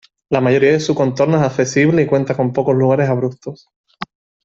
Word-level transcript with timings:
La 0.31 0.41
mayoría 0.41 0.71
de 0.71 0.79
su 0.79 0.95
contorno 0.95 1.37
es 1.37 1.43
accesible 1.43 2.01
y 2.01 2.07
cuenta 2.07 2.35
con 2.35 2.51
pocos 2.51 2.73
lugares 2.75 3.07
abruptos. 3.07 3.67